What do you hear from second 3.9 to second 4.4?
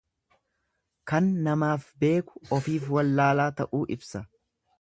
ibsa.